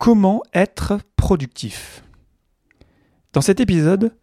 Comment 0.00 0.42
être 0.54 0.98
productif 1.16 2.02
Dans 3.34 3.42
cet 3.42 3.60
épisode, 3.60 4.16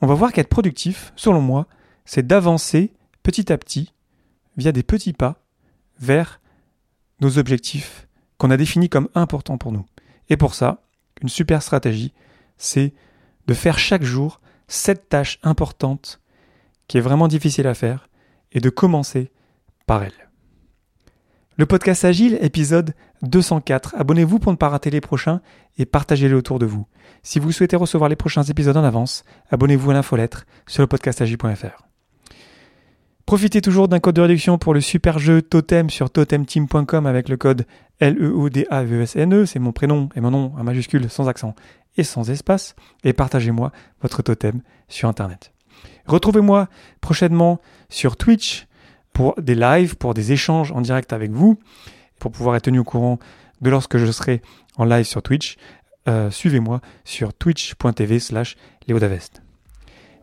on 0.00 0.08
va 0.08 0.14
voir 0.14 0.32
qu'être 0.32 0.48
productif, 0.48 1.12
selon 1.14 1.40
moi, 1.40 1.68
c'est 2.04 2.26
d'avancer 2.26 2.92
petit 3.22 3.52
à 3.52 3.56
petit, 3.56 3.94
via 4.56 4.72
des 4.72 4.82
petits 4.82 5.12
pas, 5.12 5.46
vers 6.00 6.40
nos 7.20 7.38
objectifs 7.38 8.08
qu'on 8.36 8.50
a 8.50 8.56
définis 8.56 8.88
comme 8.88 9.08
importants 9.14 9.58
pour 9.58 9.70
nous. 9.70 9.86
Et 10.28 10.36
pour 10.36 10.56
ça, 10.56 10.82
une 11.20 11.28
super 11.28 11.62
stratégie, 11.62 12.12
c'est 12.56 12.92
de 13.46 13.54
faire 13.54 13.78
chaque 13.78 14.02
jour 14.02 14.40
cette 14.66 15.08
tâche 15.08 15.38
importante 15.44 16.20
qui 16.88 16.98
est 16.98 17.00
vraiment 17.00 17.28
difficile 17.28 17.68
à 17.68 17.74
faire 17.74 18.08
et 18.50 18.58
de 18.58 18.70
commencer 18.70 19.30
par 19.86 20.02
elle. 20.02 20.31
Le 21.58 21.66
podcast 21.66 22.06
Agile, 22.06 22.38
épisode 22.40 22.94
204. 23.22 23.94
Abonnez-vous 23.98 24.38
pour 24.38 24.52
ne 24.52 24.56
pas 24.56 24.70
rater 24.70 24.88
les 24.88 25.02
prochains 25.02 25.42
et 25.76 25.84
partagez-les 25.84 26.32
autour 26.32 26.58
de 26.58 26.64
vous. 26.64 26.86
Si 27.22 27.38
vous 27.38 27.52
souhaitez 27.52 27.76
recevoir 27.76 28.08
les 28.08 28.16
prochains 28.16 28.42
épisodes 28.42 28.76
en 28.78 28.84
avance, 28.84 29.22
abonnez-vous 29.50 29.90
à 29.90 29.94
l'infolettre 29.94 30.46
sur 30.66 30.82
le 30.82 30.86
podcastagile.fr. 30.86 31.86
Profitez 33.26 33.60
toujours 33.60 33.86
d'un 33.86 34.00
code 34.00 34.16
de 34.16 34.22
réduction 34.22 34.56
pour 34.56 34.72
le 34.72 34.80
super 34.80 35.18
jeu 35.18 35.42
Totem 35.42 35.90
sur 35.90 36.08
totemteam.com 36.08 37.04
avec 37.04 37.28
le 37.28 37.36
code 37.36 37.66
L-E-O-D-A-V-E-S-N-E. 38.00 39.44
C'est 39.44 39.58
mon 39.58 39.72
prénom 39.72 40.08
et 40.16 40.22
mon 40.22 40.30
nom 40.30 40.54
en 40.56 40.64
majuscule 40.64 41.10
sans 41.10 41.28
accent 41.28 41.54
et 41.98 42.02
sans 42.02 42.30
espace. 42.30 42.74
Et 43.04 43.12
partagez-moi 43.12 43.72
votre 44.00 44.22
totem 44.22 44.62
sur 44.88 45.06
Internet. 45.06 45.52
Retrouvez-moi 46.06 46.68
prochainement 47.02 47.60
sur 47.90 48.16
Twitch 48.16 48.66
pour 49.12 49.34
des 49.40 49.54
lives, 49.54 49.96
pour 49.96 50.14
des 50.14 50.32
échanges 50.32 50.72
en 50.72 50.80
direct 50.80 51.12
avec 51.12 51.30
vous, 51.30 51.58
pour 52.18 52.32
pouvoir 52.32 52.56
être 52.56 52.64
tenu 52.64 52.78
au 52.78 52.84
courant 52.84 53.18
de 53.60 53.70
lorsque 53.70 53.98
je 53.98 54.10
serai 54.10 54.42
en 54.76 54.84
live 54.84 55.04
sur 55.04 55.22
Twitch. 55.22 55.56
Euh, 56.08 56.30
suivez-moi 56.30 56.80
sur 57.04 57.32
twitch.tv 57.32 58.18
slash 58.18 58.56
léodavest. 58.88 59.42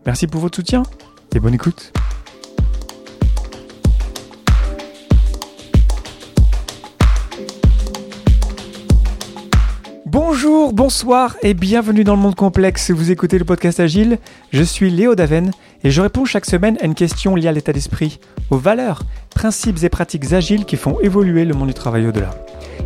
Merci 0.05 0.27
pour 0.27 0.41
votre 0.41 0.57
soutien 0.57 0.83
et 1.33 1.39
bonne 1.39 1.53
écoute. 1.53 1.93
Bonjour, 10.41 10.71
bonsoir 10.71 11.35
et 11.43 11.53
bienvenue 11.53 12.05
dans 12.05 12.15
le 12.15 12.21
monde 12.21 12.35
complexe. 12.35 12.91
Vous 12.91 13.11
écoutez 13.11 13.37
le 13.37 13.43
podcast 13.43 13.81
Agile. 13.81 14.19
Je 14.53 14.63
suis 14.63 14.89
Léo 14.89 15.13
Daven 15.13 15.51
et 15.83 15.91
je 15.91 15.99
réponds 15.99 16.23
chaque 16.23 16.45
semaine 16.45 16.77
à 16.79 16.85
une 16.85 16.95
question 16.95 17.35
liée 17.35 17.49
à 17.49 17.51
l'état 17.51 17.73
d'esprit, 17.73 18.21
aux 18.49 18.57
valeurs, 18.57 19.01
principes 19.35 19.83
et 19.83 19.89
pratiques 19.89 20.31
agiles 20.31 20.63
qui 20.63 20.77
font 20.77 20.97
évoluer 21.01 21.43
le 21.43 21.53
monde 21.53 21.67
du 21.67 21.73
travail 21.73 22.07
au-delà. 22.07 22.29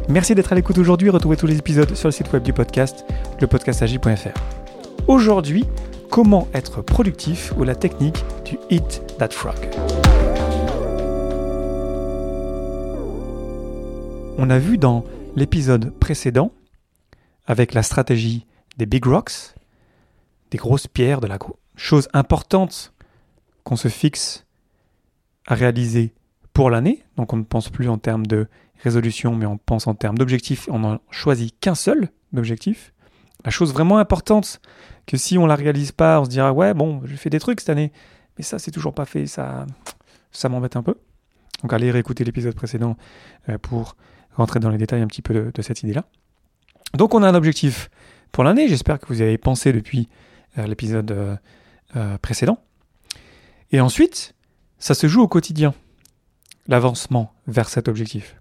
Merci 0.10 0.34
d'être 0.34 0.52
à 0.52 0.56
l'écoute 0.56 0.80
aujourd'hui. 0.80 1.12
Retrouvez 1.12 1.38
tous 1.38 1.46
les 1.46 1.60
épisodes 1.60 1.94
sur 1.94 2.08
le 2.08 2.12
site 2.12 2.34
web 2.34 2.42
du 2.42 2.54
podcast, 2.54 3.06
lepodcastagile.fr. 3.40 4.34
Aujourd'hui, 5.08 5.66
comment 6.10 6.48
être 6.56 6.82
productif 6.82 7.54
ou 7.60 7.66
la 7.66 7.76
technique 7.76 8.26
du 8.46 8.58
Eat 8.72 9.04
That 9.20 9.30
Frog? 9.30 9.54
On 14.40 14.50
a 14.50 14.58
vu 14.58 14.80
dans 14.80 15.04
l'épisode 15.36 15.94
précédent 16.00 16.52
avec 17.46 17.74
la 17.74 17.84
stratégie 17.84 18.46
des 18.78 18.86
big 18.86 19.06
rocks, 19.06 19.56
des 20.52 20.58
grosses 20.58 20.88
pierres, 20.88 21.22
de 21.22 21.28
la 21.28 21.38
chose 21.76 22.08
importante 22.14 22.94
qu'on 23.64 23.76
se 23.76 23.88
fixe 23.88 24.46
à 25.48 25.56
réaliser 25.56 26.14
pour 26.54 26.70
l'année. 26.70 27.04
Donc 27.18 27.34
on 27.34 27.38
ne 27.38 27.44
pense 27.44 27.70
plus 27.70 27.90
en 27.90 27.98
termes 27.98 28.26
de 28.26 28.48
résolution, 28.84 29.36
mais 29.36 29.46
on 29.46 29.58
pense 29.58 29.88
en 29.88 29.96
termes 29.96 30.18
d'objectifs. 30.18 30.68
On 30.72 30.80
n'en 30.80 31.00
choisit 31.10 31.58
qu'un 31.60 31.76
seul 31.76 32.10
d'objectif. 32.32 32.94
La 33.46 33.52
chose 33.52 33.74
vraiment 33.74 33.98
importante, 33.98 34.62
que 35.06 35.18
si 35.18 35.38
on 35.38 35.46
la 35.46 35.56
réalise 35.56 35.92
pas, 35.92 36.22
on 36.22 36.26
se 36.26 36.30
dira 36.30 36.54
ouais 36.54 36.74
bon, 36.74 37.02
j'ai 37.06 37.18
fait 37.18 37.30
des 37.30 37.40
trucs 37.40 37.60
cette 37.60 37.70
année, 37.70 37.92
mais 38.38 38.44
ça 38.44 38.60
c'est 38.60 38.72
toujours 38.72 38.94
pas 38.94 39.06
fait, 39.06 39.26
ça, 39.26 39.66
ça 40.32 40.50
m'embête 40.50 40.76
un 40.76 40.84
peu. 40.84 40.96
Donc 41.62 41.74
allez 41.74 41.92
réécouter 41.92 42.24
l'épisode 42.24 42.56
précédent 42.56 42.96
euh, 43.50 43.58
pour 43.58 43.96
rentrer 44.36 44.60
dans 44.60 44.70
les 44.70 44.78
détails 44.78 45.02
un 45.02 45.08
petit 45.08 45.22
peu 45.22 45.52
de 45.54 45.62
cette 45.62 45.84
idée-là. 45.84 46.06
Donc 46.96 47.16
on 47.16 47.24
a 47.24 47.30
un 47.30 47.36
objectif 47.36 47.90
pour 48.32 48.44
l'année, 48.44 48.68
j'espère 48.68 49.00
que 49.00 49.06
vous 49.08 49.22
avez 49.22 49.38
pensé 49.38 49.72
depuis 49.72 50.10
euh, 50.58 50.66
l'épisode 50.66 51.12
euh, 51.12 51.36
euh, 51.96 52.18
précédent. 52.18 52.58
Et 53.72 53.80
ensuite, 53.80 54.36
ça 54.80 54.94
se 54.96 55.08
joue 55.08 55.22
au 55.22 55.28
quotidien, 55.28 55.74
l'avancement 56.68 57.34
vers 57.48 57.70
cet 57.70 57.88
objectif. 57.88 58.36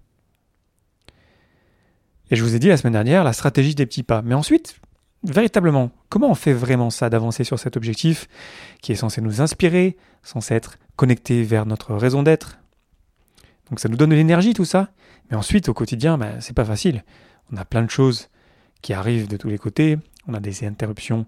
Et 2.31 2.35
je 2.35 2.43
vous 2.43 2.55
ai 2.55 2.59
dit 2.59 2.67
la 2.67 2.77
semaine 2.77 2.93
dernière 2.93 3.23
la 3.23 3.33
stratégie 3.33 3.75
des 3.75 3.85
petits 3.85 4.01
pas. 4.01 4.23
Mais 4.23 4.33
ensuite, 4.33 4.79
véritablement, 5.23 5.91
comment 6.09 6.29
on 6.31 6.35
fait 6.35 6.53
vraiment 6.53 6.89
ça 6.89 7.09
d'avancer 7.09 7.43
sur 7.43 7.59
cet 7.59 7.77
objectif 7.77 8.27
qui 8.81 8.91
est 8.91 8.95
censé 8.95 9.21
nous 9.21 9.41
inspirer, 9.41 9.95
censé 10.23 10.55
être 10.55 10.77
connecté 10.95 11.43
vers 11.43 11.65
notre 11.65 11.93
raison 11.93 12.23
d'être? 12.23 12.59
Donc 13.69 13.79
ça 13.79 13.89
nous 13.89 13.97
donne 13.97 14.09
de 14.09 14.15
l'énergie 14.15 14.53
tout 14.53 14.65
ça. 14.65 14.89
Mais 15.29 15.37
ensuite, 15.37 15.69
au 15.69 15.73
quotidien, 15.73 16.17
ben, 16.17 16.41
c'est 16.41 16.55
pas 16.55 16.65
facile. 16.65 17.03
On 17.51 17.57
a 17.57 17.65
plein 17.65 17.83
de 17.83 17.89
choses 17.89 18.29
qui 18.83 18.93
arrivent 18.93 19.27
de 19.27 19.37
tous 19.37 19.47
les 19.47 19.57
côtés. 19.57 19.97
On 20.27 20.35
a 20.35 20.39
des 20.39 20.63
interruptions 20.65 21.25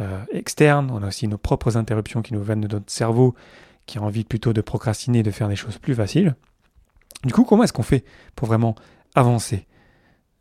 euh, 0.00 0.24
externes, 0.32 0.90
on 0.90 1.04
a 1.04 1.08
aussi 1.08 1.28
nos 1.28 1.38
propres 1.38 1.76
interruptions 1.76 2.22
qui 2.22 2.34
nous 2.34 2.42
viennent 2.42 2.62
de 2.62 2.68
notre 2.68 2.90
cerveau, 2.90 3.36
qui 3.86 3.98
a 3.98 4.02
envie 4.02 4.24
plutôt 4.24 4.52
de 4.52 4.60
procrastiner, 4.60 5.22
de 5.22 5.30
faire 5.30 5.48
des 5.48 5.54
choses 5.54 5.78
plus 5.78 5.94
faciles. 5.94 6.34
Du 7.22 7.32
coup, 7.32 7.44
comment 7.44 7.62
est-ce 7.62 7.72
qu'on 7.72 7.84
fait 7.84 8.04
pour 8.34 8.48
vraiment 8.48 8.74
avancer 9.14 9.66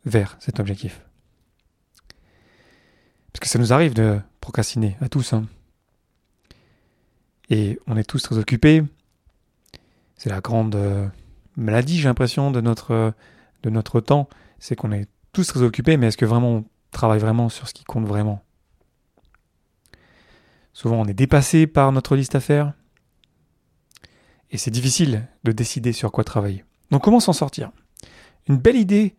vers 0.05 0.35
cet 0.39 0.59
objectif? 0.59 1.01
Parce 3.31 3.41
que 3.41 3.47
ça 3.47 3.59
nous 3.59 3.71
arrive 3.71 3.94
de 3.94 4.19
procrastiner 4.41 4.97
à 5.01 5.09
tous. 5.09 5.33
Hein. 5.33 5.45
Et 7.49 7.79
on 7.85 7.97
est 7.97 8.03
tous 8.03 8.21
très 8.21 8.38
occupés. 8.38 8.81
C'est 10.15 10.29
la 10.29 10.39
grande 10.39 10.75
euh, 10.75 11.07
maladie, 11.57 11.99
j'ai 11.99 12.07
l'impression, 12.07 12.49
de 12.49 12.61
notre, 12.61 13.13
de 13.63 13.69
notre 13.69 13.99
temps. 13.99 14.29
C'est 14.57 14.75
qu'on 14.75 14.94
est 14.94 15.09
tous 15.35 15.47
très 15.47 15.62
occupés, 15.62 15.97
mais 15.97 16.07
est-ce 16.07 16.18
que 16.18 16.25
vraiment 16.25 16.50
on 16.50 16.66
travaille 16.91 17.19
vraiment 17.19 17.50
sur 17.50 17.68
ce 17.68 17.73
qui 17.73 17.84
compte 17.84 18.06
vraiment? 18.06 18.41
Souvent 20.72 21.01
on 21.01 21.06
est 21.06 21.13
dépassé 21.13 21.68
par 21.68 21.91
notre 21.91 22.16
liste 22.16 22.35
à 22.35 22.40
faire 22.40 22.73
et 24.50 24.57
c'est 24.57 24.72
difficile 24.72 25.28
de 25.44 25.51
décider 25.51 25.91
sur 25.91 26.13
quoi 26.13 26.24
travailler. 26.24 26.63
Donc 26.90 27.03
comment 27.03 27.19
s'en 27.19 27.34
sortir? 27.34 27.72
Une 28.47 28.56
belle 28.56 28.78
idée 28.78 29.16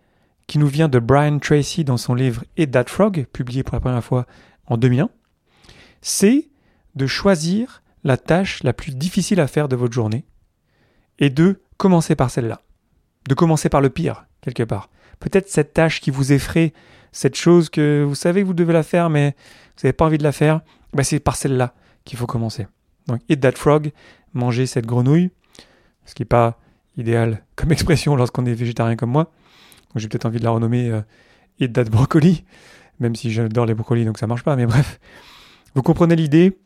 qui 0.47 0.59
nous 0.59 0.69
vient 0.69 0.88
de 0.88 0.99
Brian 0.99 1.38
Tracy 1.38 1.84
dans 1.84 1.99
son 1.99 2.15
livre 2.15 2.44
Eat 2.56 2.71
That 2.71 2.84
Frog, 2.87 3.26
publié 3.31 3.62
pour 3.62 3.75
la 3.75 3.81
première 3.81 4.05
fois 4.05 4.26
en 4.66 4.78
2001, 4.78 5.10
c'est 6.00 6.49
de 6.94 7.06
choisir 7.06 7.82
la 8.05 8.16
tâche 8.16 8.62
la 8.62 8.72
plus 8.72 8.97
difficile 8.97 9.41
à 9.41 9.49
faire 9.49 9.69
de 9.69 9.76
votre 9.76 9.93
journée 9.93 10.25
et 11.19 11.28
de 11.28 11.60
commencer 11.76 12.16
par 12.16 12.31
celle-là. 12.31 12.62
De 13.28 13.34
commencer 13.34 13.69
par 13.69 13.82
le 13.82 13.91
pire, 13.91 14.25
quelque 14.41 14.62
part 14.62 14.88
peut-être 15.21 15.49
cette 15.49 15.72
tâche 15.72 16.00
qui 16.00 16.10
vous 16.10 16.32
effraie, 16.32 16.72
cette 17.12 17.37
chose 17.37 17.71
que 17.71 18.04
vous 18.06 18.15
savez 18.15 18.43
que 18.43 18.47
vous 18.47 18.54
devez 18.54 18.72
la 18.72 18.82
faire, 18.82 19.10
mais 19.10 19.34
vous 19.77 19.87
n'avez 19.87 19.93
pas 19.93 20.04
envie 20.04 20.19
de 20.19 20.22
la 20.22 20.32
faire, 20.32 20.60
bah 20.93 21.04
c'est 21.04 21.21
par 21.21 21.37
celle-là 21.37 21.75
qu'il 22.04 22.19
faut 22.19 22.27
commencer. 22.27 22.66
Donc, 23.06 23.21
eat 23.28 23.41
that 23.41 23.53
frog, 23.53 23.93
manger 24.34 24.66
cette 24.66 24.87
grenouille, 24.87 25.31
ce 26.05 26.15
qui 26.15 26.22
n'est 26.22 26.26
pas 26.26 26.59
idéal 26.97 27.44
comme 27.56 27.72
expression 27.72 28.16
lorsqu'on 28.16 28.47
est 28.47 28.55
végétarien 28.55 28.97
comme 28.97 29.10
moi. 29.10 29.31
J'ai 29.94 30.09
peut-être 30.09 30.26
envie 30.26 30.38
de 30.38 30.44
la 30.44 30.50
renommer 30.50 30.91
euh, 30.91 31.00
eat 31.59 31.72
that 31.72 31.84
brocoli, 31.84 32.44
même 33.00 33.15
si 33.15 33.31
j'adore 33.31 33.65
les 33.65 33.75
brocolis, 33.75 34.05
donc 34.05 34.19
ça 34.19 34.26
marche 34.26 34.43
pas, 34.43 34.56
mais 34.56 34.66
bref. 34.66 35.00
Vous 35.75 35.82
comprenez 35.82 36.16
l'idée? 36.16 36.59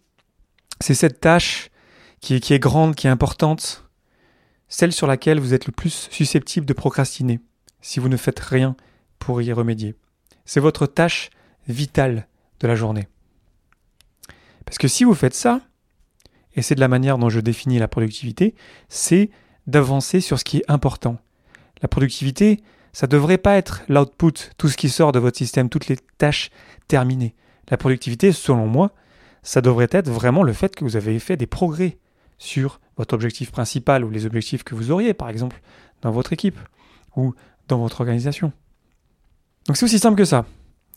C'est 0.81 0.95
cette 0.95 1.21
tâche 1.21 1.71
qui 2.21 2.35
est 2.35 2.59
grande, 2.59 2.95
qui 2.95 3.07
est 3.07 3.11
importante, 3.11 3.89
celle 4.69 4.93
sur 4.93 5.07
laquelle 5.07 5.41
vous 5.41 5.55
êtes 5.55 5.67
le 5.67 5.73
plus 5.73 6.09
susceptible 6.11 6.67
de 6.67 6.73
procrastiner 6.73 7.41
si 7.81 8.01
vous 8.01 8.09
ne 8.09 8.17
faites 8.17 8.41
rien 8.41 8.77
pour 9.19 9.43
y 9.43 9.53
remédier. 9.53 9.95
C'est 10.45 10.61
votre 10.61 10.87
tâche 10.87 11.31
vitale 11.69 12.27
de 12.61 12.67
la 12.67 12.75
journée. 12.75 13.09
Parce 14.65 14.79
que 14.79 14.89
si 14.89 15.05
vous 15.05 15.15
faites 15.15 15.35
ça, 15.35 15.61
et 16.55 16.63
c'est 16.63 16.75
de 16.75 16.81
la 16.81 16.89
manière 16.89 17.19
dont 17.19 17.29
je 17.29 17.41
définis 17.41 17.79
la 17.79 17.89
productivité, 17.89 18.55
c'est 18.89 19.31
d'avancer 19.67 20.21
sur 20.21 20.39
ce 20.39 20.45
qui 20.45 20.59
est 20.59 20.71
important. 20.71 21.19
La 21.83 21.89
productivité, 21.89 22.63
ça 22.93 23.07
ne 23.07 23.13
devrait 23.13 23.39
pas 23.39 23.57
être 23.57 23.83
l'output, 23.89 24.51
tout 24.59 24.69
ce 24.69 24.77
qui 24.77 24.89
sort 24.89 25.13
de 25.13 25.19
votre 25.19 25.39
système, 25.39 25.69
toutes 25.69 25.89
les 25.89 25.97
tâches 26.19 26.51
terminées. 26.89 27.35
La 27.71 27.77
productivité, 27.77 28.33
selon 28.33 28.67
moi, 28.67 28.93
ça 29.43 29.61
devrait 29.61 29.89
être 29.91 30.11
vraiment 30.11 30.43
le 30.43 30.53
fait 30.53 30.75
que 30.75 30.85
vous 30.85 30.97
avez 30.97 31.19
fait 31.19 31.37
des 31.37 31.47
progrès 31.47 31.99
sur 32.39 32.81
votre 32.97 33.15
objectif 33.15 33.51
principal 33.53 34.05
ou 34.05 34.11
les 34.11 34.27
objectifs 34.27 34.65
que 34.65 34.75
vous 34.75 34.91
auriez, 34.91 35.15
par 35.15 35.29
exemple, 35.29 35.61
dans 36.03 36.11
votre 36.11 36.33
équipe, 36.33 36.59
dans 37.71 37.79
votre 37.79 38.01
organisation. 38.01 38.53
Donc 39.67 39.77
c'est 39.77 39.85
aussi 39.85 39.99
simple 39.99 40.17
que 40.17 40.25
ça. 40.25 40.45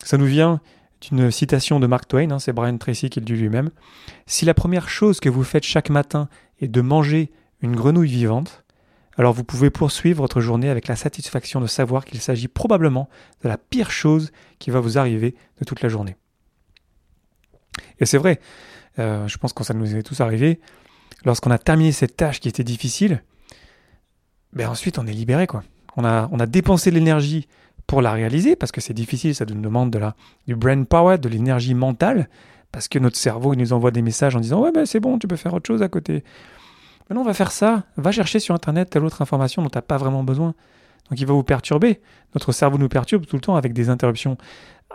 Ça 0.04 0.18
nous 0.18 0.25
vient 0.25 0.62
d'une 1.02 1.31
citation 1.31 1.80
de 1.80 1.88
Mark 1.88 2.08
Twain, 2.08 2.31
hein, 2.31 2.40
c'est 2.40 2.54
Brian 2.54 2.78
Tracy 2.78 3.10
qui 3.10 3.20
le 3.20 3.25
dit 3.25 3.34
lui-même. 3.34 3.72
Si 4.25 4.46
la 4.46 4.54
première 4.54 4.90
chose 4.90 5.20
que 5.20 5.30
vous 5.30 5.44
faites 5.44 5.64
chaque 5.64 5.90
matin 5.90 6.30
est 6.60 6.68
de 6.68 6.81
manger 6.81 7.31
une 7.62 7.75
grenouille 7.75 8.10
vivante, 8.10 8.64
alors 9.18 9.34
vous 9.34 9.44
pouvez 9.44 9.70
poursuivre 9.70 10.22
votre 10.22 10.42
journée 10.42 10.70
avec 10.70 10.88
la 10.88 10.96
satisfaction 10.96 11.62
de 11.62 11.68
savoir 11.68 12.06
qu'il 12.06 12.20
s'agit 12.20 12.48
probablement 12.48 13.10
de 13.44 13.50
la 13.50 13.58
pire 13.58 13.92
chose 13.92 14.31
qui 14.60 14.72
va 14.72 14.80
vous 14.80 14.98
arriver 14.98 15.36
de 15.60 15.66
toute 15.66 15.81
la 15.81 15.90
journée. 15.90 16.16
Et 18.00 18.06
c'est 18.06 18.18
vrai, 18.18 18.40
euh, 19.00 19.28
je 19.28 19.38
pense 19.38 19.54
que 19.54 19.64
ça 19.64 19.74
nous 19.74 19.96
est 19.96 20.04
tous 20.04 20.22
arrivé, 20.22 20.60
lorsqu'on 21.25 21.52
a 21.52 21.58
terminé 21.58 21.92
cette 21.92 22.18
tâche 22.18 22.40
qui 22.40 22.50
était 22.50 22.64
difficile, 22.64 23.24
ben 24.54 24.70
ensuite 24.70 24.98
on 25.00 25.08
est 25.08 25.14
libéré 25.14 25.48
quoi. 25.48 25.64
On 25.95 26.06
a, 26.06 26.45
dépensé 26.45 26.92
l'énergie 26.92 27.48
pour 27.88 28.01
la 28.01 28.12
réaliser 28.12 28.56
parce 28.56 28.72
que 28.72 28.81
c'est 28.81 28.94
difficile, 28.94 29.36
ça 29.36 29.45
nous 29.45 29.60
demande 29.60 29.92
de 29.92 30.00
la, 30.00 30.16
du 30.48 30.56
brain 30.56 30.84
power, 30.84 31.18
de 31.18 31.30
l'énergie 31.30 31.74
mentale, 31.74 32.30
parce 32.72 32.88
que 32.88 32.98
notre 32.98 33.18
cerveau 33.18 33.56
nous 33.56 33.74
envoie 33.74 33.92
des 33.92 34.01
messages 34.01 34.36
en 34.36 34.40
disant 34.40 34.62
ouais 34.62 34.72
ben 34.72 34.86
c'est 34.86 35.00
bon, 35.00 35.19
tu 35.19 35.28
peux 35.28 35.36
faire 35.36 35.54
autre 35.54 35.68
chose 35.68 35.84
à 35.84 35.90
côté. 35.90 36.24
Maintenant 37.10 37.22
on 37.22 37.25
va 37.25 37.34
faire 37.34 37.51
ça, 37.51 37.84
va 37.98 38.12
chercher 38.12 38.40
sur 38.40 38.56
internet 38.56 38.90
telle 38.90 39.06
autre 39.06 39.22
information 39.22 39.62
dont 39.62 39.69
tu 39.69 39.78
n'as 39.78 39.84
pas 39.84 39.98
vraiment 39.98 40.24
besoin. 40.24 40.56
Donc 41.10 41.19
il 41.19 41.28
va 41.28 41.34
vous 41.34 41.44
perturber. 41.44 42.01
Notre 42.34 42.51
cerveau 42.51 42.78
nous 42.78 42.89
perturbe 42.89 43.25
tout 43.25 43.36
le 43.36 43.42
temps 43.42 43.56
avec 43.56 43.74
des 43.74 43.89
interruptions 43.89 44.38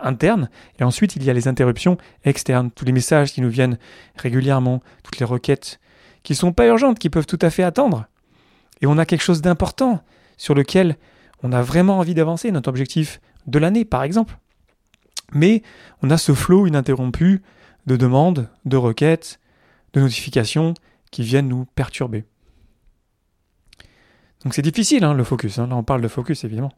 internes. 0.01 0.49
Et 0.79 0.83
ensuite, 0.83 1.15
il 1.15 1.23
y 1.23 1.29
a 1.29 1.33
les 1.33 1.47
interruptions 1.47 1.97
externes, 2.23 2.71
tous 2.71 2.85
les 2.85 2.91
messages 2.91 3.31
qui 3.31 3.41
nous 3.41 3.49
viennent 3.49 3.77
régulièrement, 4.15 4.81
toutes 5.03 5.19
les 5.19 5.25
requêtes 5.25 5.79
qui 6.23 6.33
ne 6.33 6.37
sont 6.37 6.51
pas 6.51 6.67
urgentes, 6.67 6.99
qui 6.99 7.09
peuvent 7.09 7.25
tout 7.25 7.39
à 7.41 7.49
fait 7.49 7.63
attendre. 7.63 8.05
Et 8.81 8.87
on 8.87 8.97
a 8.97 9.05
quelque 9.05 9.21
chose 9.21 9.41
d'important 9.41 10.01
sur 10.39 10.55
lequel 10.55 10.97
on 11.43 11.51
a 11.51 11.61
vraiment 11.61 11.99
envie 11.99 12.15
d'avancer, 12.15 12.49
notre 12.49 12.69
objectif 12.69 13.21
de 13.45 13.59
l'année 13.59 13.85
par 13.85 14.01
exemple. 14.01 14.39
Mais 15.33 15.61
on 16.01 16.09
a 16.09 16.17
ce 16.17 16.33
flot 16.33 16.65
ininterrompu 16.65 17.43
de 17.85 17.95
demandes, 17.95 18.49
de 18.65 18.77
requêtes, 18.77 19.39
de 19.93 19.99
notifications 20.01 20.73
qui 21.11 21.21
viennent 21.21 21.47
nous 21.47 21.65
perturber. 21.65 22.25
Donc 24.43 24.55
c'est 24.55 24.63
difficile 24.63 25.03
hein, 25.03 25.13
le 25.13 25.23
focus, 25.23 25.59
hein. 25.59 25.67
là 25.67 25.75
on 25.75 25.83
parle 25.83 26.01
de 26.01 26.07
focus 26.07 26.43
évidemment. 26.43 26.73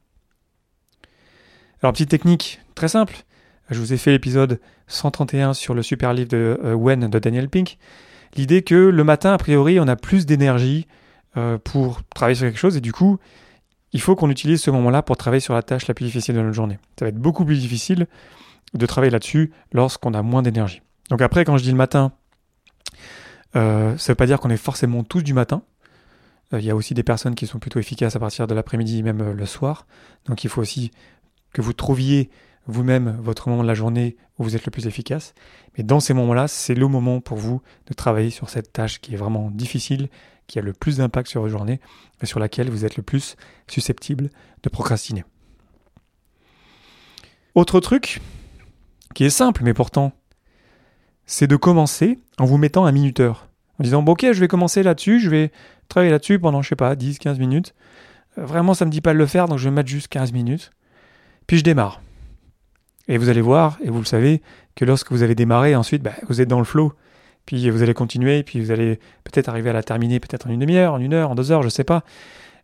Alors 1.82 1.94
petite 1.94 2.10
technique 2.10 2.60
très 2.76 2.88
simple, 2.88 3.24
je 3.70 3.80
vous 3.80 3.94
ai 3.94 3.98
fait 3.98 4.12
l'épisode 4.12 4.60
131 4.88 5.54
sur 5.54 5.74
le 5.74 5.84
super 5.84 6.14
livre 6.14 6.30
de 6.30 6.60
euh, 6.64 6.74
When 6.74 7.08
de 7.08 7.20
Daniel 7.20 7.50
Pink. 7.50 7.78
L'idée 8.36 8.64
que 8.64 8.76
le 8.76 9.04
matin, 9.04 9.34
a 9.34 9.38
priori, 9.38 9.80
on 9.80 9.88
a 9.88 9.96
plus 9.96 10.26
d'énergie 10.26 10.88
euh, 11.38 11.58
pour 11.58 12.02
travailler 12.14 12.36
sur 12.36 12.48
quelque 12.48 12.60
chose 12.60 12.78
et 12.78 12.82
du 12.82 12.94
coup, 12.94 13.20
il 13.94 14.02
faut 14.02 14.16
qu'on 14.16 14.30
utilise 14.30 14.62
ce 14.62 14.72
moment-là 14.72 15.02
pour 15.02 15.18
travailler 15.18 15.42
sur 15.42 15.54
la 15.54 15.64
tâche 15.64 15.88
la 15.88 15.94
plus 15.94 16.06
difficile 16.06 16.36
de 16.36 16.42
notre 16.42 16.54
journée. 16.54 16.80
Ça 16.98 17.06
va 17.06 17.10
être 17.10 17.18
beaucoup 17.18 17.46
plus 17.46 17.60
difficile 17.60 18.08
de 18.74 18.86
travailler 18.86 19.12
là-dessus 19.12 19.52
lorsqu'on 19.74 20.14
a 20.14 20.22
moins 20.22 20.42
d'énergie. 20.42 20.82
Donc 21.10 21.22
après, 21.22 21.44
quand 21.44 21.58
je 21.58 21.64
dis 21.64 21.72
le 21.72 21.78
matin, 21.78 22.14
euh, 23.56 23.98
ça 23.98 24.12
ne 24.12 24.14
veut 24.14 24.16
pas 24.16 24.28
dire 24.28 24.40
qu'on 24.40 24.50
est 24.50 24.58
forcément 24.58 25.04
tous 25.04 25.22
du 25.22 25.34
matin. 25.34 25.62
Euh, 26.54 26.60
il 26.60 26.66
y 26.66 26.70
a 26.70 26.76
aussi 26.76 26.94
des 26.94 27.04
personnes 27.04 27.36
qui 27.36 27.48
sont 27.48 27.60
plutôt 27.60 27.80
efficaces 27.80 28.16
à 28.16 28.20
partir 28.20 28.48
de 28.48 28.54
l'après-midi, 28.54 29.04
même 29.04 29.22
euh, 29.22 29.34
le 29.34 29.46
soir. 29.46 29.86
Donc 30.26 30.44
il 30.44 30.50
faut 30.50 30.62
aussi 30.62 30.92
que 31.54 31.62
vous 31.62 31.74
trouviez 31.74 32.30
vous-même 32.68 33.18
votre 33.20 33.50
moment 33.50 33.64
de 33.64 33.68
la 33.68 33.74
journée 33.74 34.16
où 34.38 34.44
vous 34.44 34.56
êtes 34.56 34.66
le 34.66 34.72
plus 34.72 34.88
efficace. 34.88 35.34
Mais 35.78 35.84
dans 35.84 36.00
ces 36.00 36.14
moments-là, 36.14 36.48
c'est 36.48 36.76
le 36.76 36.88
moment 36.88 37.20
pour 37.20 37.38
vous 37.38 37.62
de 37.88 37.94
travailler 37.94 38.30
sur 38.30 38.50
cette 38.50 38.72
tâche 38.72 39.02
qui 39.02 39.14
est 39.14 39.18
vraiment 39.18 39.52
difficile, 39.52 40.10
qui 40.52 40.60
a 40.60 40.62
le 40.62 40.74
plus 40.74 40.98
d'impact 40.98 41.30
sur 41.30 41.40
votre 41.40 41.52
journée 41.52 41.80
et 42.22 42.26
sur 42.26 42.38
laquelle 42.38 42.70
vous 42.70 42.84
êtes 42.84 42.98
le 42.98 43.04
plus 43.04 43.38
susceptible 43.70 44.30
de 44.64 44.70
procrastiner. 44.70 45.24
Autre 47.56 47.80
truc 47.80 48.20
qui 49.16 49.24
est 49.24 49.30
simple 49.30 49.64
mais 49.64 49.74
pourtant, 49.74 50.12
c'est 51.26 51.48
de 51.48 51.56
commencer 51.56 52.20
en 52.38 52.44
vous 52.44 52.58
mettant 52.58 52.86
un 52.86 52.92
minuteur. 52.92 53.48
En 53.80 53.84
disant, 53.84 54.04
bon, 54.04 54.12
ok, 54.12 54.26
je 54.34 54.40
vais 54.42 54.50
commencer 54.50 54.84
là-dessus, 54.84 55.22
je 55.22 55.30
vais 55.30 55.52
travailler 55.88 56.12
là-dessus 56.12 56.38
pendant, 56.38 56.62
je 56.62 56.68
sais 56.68 56.76
pas, 56.76 56.96
10, 56.96 57.18
15 57.20 57.40
minutes. 57.40 57.74
Euh, 58.38 58.46
vraiment, 58.46 58.74
ça 58.74 58.84
me 58.84 58.92
dit 58.92 59.00
pas 59.00 59.14
de 59.14 59.18
le 59.18 59.26
faire, 59.26 59.48
donc 59.48 59.58
je 59.58 59.70
vais 59.70 59.74
mettre 59.74 59.90
juste 59.90 60.10
15 60.10 60.34
minutes. 60.34 60.72
Puis 61.48 61.58
je 61.58 61.64
démarre. 61.64 62.02
Et 63.08 63.18
vous 63.18 63.30
allez 63.30 63.42
voir, 63.42 63.78
et 63.82 63.90
vous 63.90 64.00
le 64.00 64.06
savez, 64.06 64.42
que 64.76 64.84
lorsque 64.84 65.12
vous 65.12 65.24
avez 65.24 65.36
démarré, 65.36 65.76
ensuite, 65.76 66.04
bah, 66.04 66.14
vous 66.28 66.42
êtes 66.42 66.50
dans 66.50 66.60
le 66.60 66.66
flow. 66.66 66.94
Puis 67.46 67.70
vous 67.70 67.82
allez 67.82 67.94
continuer, 67.94 68.44
puis 68.44 68.62
vous 68.62 68.72
allez 68.72 69.00
peut-être 69.24 69.50
arriver 69.50 69.70
à 69.70 69.74
la 69.74 69.84
terminer, 69.84 70.20
peut-être 70.20 70.48
en 70.48 70.52
une 70.52 70.60
demi-heure, 70.60 70.94
en 70.94 71.00
une 71.00 71.14
heure, 71.14 71.32
en 71.32 71.36
deux 71.36 71.52
heures, 71.52 71.64
je 71.64 71.70
sais 71.70 71.84
pas. 71.84 72.04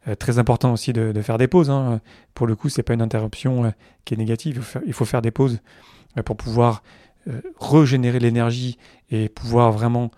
Euh, 0.07 0.15
très 0.15 0.39
important 0.39 0.71
aussi 0.73 0.93
de, 0.93 1.13
faire 1.21 1.37
des 1.37 1.47
pauses. 1.47 1.69
Hein. 1.69 1.99
Pour 2.33 2.47
le 2.47 2.55
coup, 2.55 2.69
c'est 2.69 2.83
pas 2.83 2.93
une 2.93 3.01
interruption 3.01 3.65
euh, 3.65 3.69
qui 4.05 4.13
est 4.13 4.17
négative. 4.17 4.63
Il 4.85 4.93
faut 4.93 5.05
faire, 5.05 5.21
des 5.21 5.31
pauses 5.31 5.59
pour 6.25 6.37
pouvoir 6.37 6.83
régénérer 7.59 8.19
l'énergie 8.19 8.77
et 9.11 9.27
pouvoir 9.27 9.71
vraiment 9.73 10.11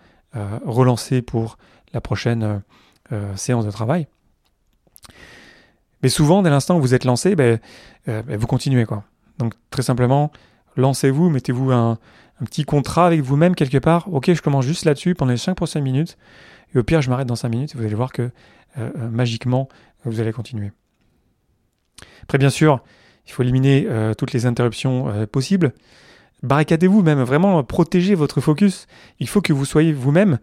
relancer 0.64 1.22
pour 1.22 1.58
la 1.92 2.00
prochaine 2.00 2.62
euh, 3.12 3.34
séance 3.36 3.66
de 3.66 3.72
travail. 3.72 4.06
Mais 6.02 6.08
souvent, 6.08 6.42
dès 6.42 6.50
l'instant 6.50 6.78
où 6.78 6.80
vous 6.80 6.94
êtes 6.94 7.04
lancé, 7.04 7.34
ben, 7.34 7.58
euh, 8.08 8.22
ben, 8.22 8.36
vous 8.36 8.46
continuez. 8.46 8.84
quoi. 8.84 9.02
Donc 9.38 9.54
très 9.70 9.82
simplement, 9.82 10.30
lancez-vous, 10.76 11.28
mettez-vous 11.28 11.72
un, 11.72 11.98
petit 12.44 12.64
contrat 12.64 13.06
avec 13.06 13.20
vous-même 13.20 13.54
quelque 13.54 13.78
part. 13.78 14.12
Ok, 14.12 14.32
je 14.32 14.42
commence 14.42 14.64
juste 14.64 14.84
là-dessus 14.84 15.14
pendant 15.14 15.32
les 15.32 15.38
5 15.38 15.54
prochaines 15.54 15.82
minutes. 15.82 16.16
Et 16.74 16.78
au 16.78 16.82
pire, 16.82 17.02
je 17.02 17.10
m'arrête 17.10 17.26
dans 17.26 17.36
5 17.36 17.48
minutes. 17.48 17.76
Vous 17.76 17.84
allez 17.84 17.94
voir 17.94 18.12
que 18.12 18.30
euh, 18.78 18.90
magiquement, 19.10 19.68
vous 20.04 20.20
allez 20.20 20.32
continuer. 20.32 20.70
Après, 22.22 22.38
bien 22.38 22.50
sûr, 22.50 22.82
il 23.26 23.32
faut 23.32 23.42
éliminer 23.42 23.86
toutes 24.16 24.32
les 24.32 24.46
interruptions 24.46 25.26
possibles. 25.26 25.72
Barricadez-vous 26.42 27.02
même, 27.02 27.22
vraiment 27.22 27.62
protégez 27.62 28.14
votre 28.14 28.40
focus. 28.40 28.86
Il 29.18 29.28
faut 29.28 29.42
que 29.42 29.52
vous 29.52 29.66
soyez 29.66 29.92
vous-même 29.92 30.38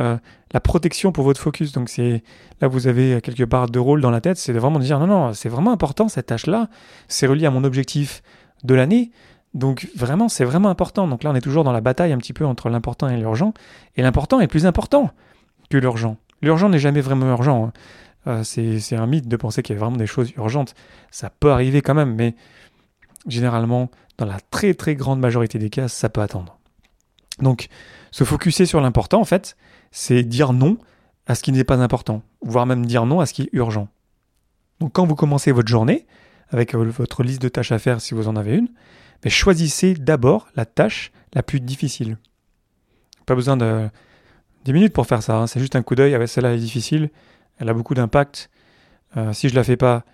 euh, 0.00 0.16
la 0.52 0.60
protection 0.60 1.12
pour 1.12 1.24
votre 1.24 1.40
focus. 1.40 1.72
Donc 1.72 1.88
c'est 1.88 2.22
là 2.60 2.68
vous 2.68 2.86
avez 2.86 3.20
quelque 3.20 3.44
part 3.44 3.68
deux 3.68 3.80
rôles 3.80 4.00
dans 4.00 4.10
la 4.10 4.20
tête, 4.20 4.36
c'est 4.36 4.52
de 4.52 4.58
vraiment 4.58 4.78
dire 4.78 4.98
non 4.98 5.06
non, 5.06 5.32
c'est 5.32 5.48
vraiment 5.48 5.72
important 5.72 6.08
cette 6.08 6.26
tâche-là, 6.26 6.68
c'est 7.08 7.26
relié 7.26 7.46
à 7.46 7.50
mon 7.50 7.64
objectif 7.64 8.22
de 8.64 8.74
l'année. 8.74 9.10
Donc 9.54 9.88
vraiment 9.96 10.28
c'est 10.28 10.44
vraiment 10.44 10.68
important. 10.68 11.08
Donc 11.08 11.24
là 11.24 11.30
on 11.30 11.34
est 11.34 11.40
toujours 11.40 11.64
dans 11.64 11.72
la 11.72 11.80
bataille 11.80 12.12
un 12.12 12.18
petit 12.18 12.32
peu 12.32 12.44
entre 12.46 12.68
l'important 12.68 13.08
et 13.08 13.16
l'urgent. 13.16 13.52
Et 13.96 14.02
l'important 14.02 14.40
est 14.40 14.46
plus 14.46 14.66
important 14.66 15.10
que 15.70 15.78
l'urgent. 15.78 16.16
L'urgent 16.42 16.68
n'est 16.68 16.78
jamais 16.78 17.00
vraiment 17.00 17.26
urgent. 17.26 17.66
Hein. 17.66 17.72
Euh, 18.26 18.44
c'est 18.44 18.96
un 18.96 19.06
mythe 19.06 19.28
de 19.28 19.36
penser 19.36 19.62
qu'il 19.62 19.74
y 19.74 19.78
a 19.78 19.80
vraiment 19.80 19.96
des 19.96 20.06
choses 20.06 20.32
urgentes. 20.36 20.74
Ça 21.10 21.30
peut 21.30 21.50
arriver 21.50 21.80
quand 21.82 21.94
même, 21.94 22.14
mais 22.14 22.34
généralement, 23.26 23.90
dans 24.18 24.26
la 24.26 24.38
très 24.50 24.74
très 24.74 24.94
grande 24.94 25.20
majorité 25.20 25.58
des 25.58 25.70
cas, 25.70 25.88
ça 25.88 26.08
peut 26.08 26.20
attendre. 26.20 26.58
Donc, 27.40 27.68
se 28.10 28.24
focuser 28.24 28.66
sur 28.66 28.80
l'important, 28.80 29.20
en 29.20 29.24
fait, 29.24 29.56
c'est 29.90 30.22
dire 30.22 30.52
non 30.52 30.76
à 31.26 31.34
ce 31.34 31.42
qui 31.42 31.52
n'est 31.52 31.64
pas 31.64 31.76
important, 31.76 32.22
voire 32.42 32.66
même 32.66 32.84
dire 32.84 33.06
non 33.06 33.20
à 33.20 33.26
ce 33.26 33.32
qui 33.32 33.42
est 33.42 33.50
urgent. 33.52 33.88
Donc 34.80 34.92
quand 34.92 35.06
vous 35.06 35.14
commencez 35.14 35.52
votre 35.52 35.68
journée, 35.68 36.06
avec 36.48 36.74
euh, 36.74 36.84
votre 36.84 37.22
liste 37.22 37.42
de 37.42 37.48
tâches 37.48 37.72
à 37.72 37.78
faire 37.78 38.00
si 38.00 38.14
vous 38.14 38.28
en 38.28 38.36
avez 38.36 38.56
une, 38.56 38.68
ben, 39.22 39.30
choisissez 39.30 39.94
d'abord 39.94 40.48
la 40.56 40.64
tâche 40.64 41.12
la 41.34 41.42
plus 41.42 41.60
difficile. 41.60 42.18
Pas 43.26 43.34
besoin 43.34 43.56
de 43.56 43.88
10 44.64 44.72
minutes 44.72 44.92
pour 44.92 45.06
faire 45.06 45.22
ça, 45.22 45.36
hein. 45.36 45.46
c'est 45.46 45.60
juste 45.60 45.76
un 45.76 45.82
coup 45.82 45.94
d'œil, 45.94 46.14
ah 46.14 46.26
celle-là 46.26 46.54
est 46.54 46.58
difficile, 46.58 47.10
elle 47.58 47.68
a 47.68 47.74
beaucoup 47.74 47.94
d'impact, 47.94 48.50
euh, 49.16 49.32
si 49.32 49.48
je 49.48 49.54
la 49.54 49.64
fais 49.64 49.76
pas, 49.76 50.04